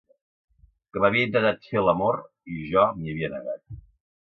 [0.93, 2.21] Que m'havia intentat fer l'amor
[2.57, 3.83] i jo m'hi havia negat.